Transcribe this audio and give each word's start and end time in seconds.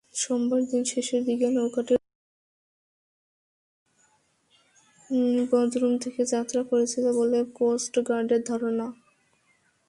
সোমবার 0.13 0.61
দিন 0.69 0.83
শেষের 0.91 1.21
দিকে 1.27 1.47
নৌকাটি 1.53 1.93
বদরুম 5.51 5.93
থেকে 6.03 6.21
যাত্রা 6.33 6.61
করেছিল 6.69 7.05
বলে 7.19 7.39
কোস্টগার্ডের 7.57 8.41
ধারণা। 8.49 8.87